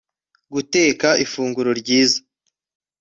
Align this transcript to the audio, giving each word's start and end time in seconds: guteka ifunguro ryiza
guteka 0.53 1.07
ifunguro 1.23 1.69
ryiza 1.79 2.19